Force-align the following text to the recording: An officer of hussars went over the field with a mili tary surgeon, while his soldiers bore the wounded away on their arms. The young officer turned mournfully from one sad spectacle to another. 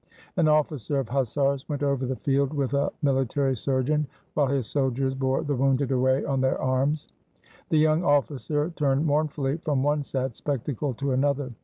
An 0.35 0.47
officer 0.47 0.97
of 0.97 1.09
hussars 1.09 1.69
went 1.69 1.83
over 1.83 2.07
the 2.07 2.15
field 2.15 2.55
with 2.55 2.73
a 2.73 2.89
mili 3.03 3.27
tary 3.29 3.55
surgeon, 3.55 4.07
while 4.33 4.47
his 4.47 4.65
soldiers 4.65 5.13
bore 5.13 5.43
the 5.43 5.55
wounded 5.55 5.91
away 5.91 6.25
on 6.25 6.41
their 6.41 6.59
arms. 6.59 7.07
The 7.69 7.77
young 7.77 8.03
officer 8.03 8.71
turned 8.75 9.05
mournfully 9.05 9.57
from 9.57 9.83
one 9.83 10.03
sad 10.03 10.35
spectacle 10.35 10.95
to 10.95 11.11
another. 11.11 11.51